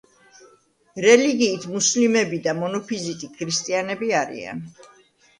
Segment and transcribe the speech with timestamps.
[1.05, 4.65] რელიგიით მუსლიმები და მონოფიზიტი ქრისტიანები არიან.